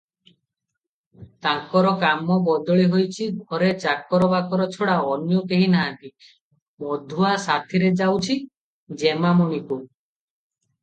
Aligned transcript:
ତାଙ୍କର 1.45 1.89
କାମ 2.03 2.37
ବଦଳିହୋଇଚି- 2.47 3.27
ଘରେ 3.51 3.69
ଚାକର 3.83 4.31
ବାକର 4.33 4.67
ଛଡ଼ା 4.77 4.97
ଅନ୍ୟ 5.11 5.45
କେହି 5.51 5.69
ନାହାନ୍ତି- 5.77 6.13
ମଧୁଆ 6.87 7.35
ସାଥିରେ 7.49 7.95
ଯାଉଚି- 8.03 8.41
ଯେମାମଣିକୁ 9.03 9.79